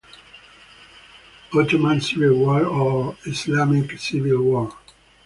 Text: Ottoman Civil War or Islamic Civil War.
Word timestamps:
Ottoman 1.53 2.01
Civil 2.01 2.39
War 2.39 2.65
or 2.65 3.15
Islamic 3.27 3.99
Civil 3.99 4.41
War. 4.41 4.75